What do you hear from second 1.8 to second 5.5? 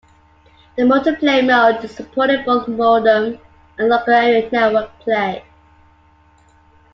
supported both modem and local area network play.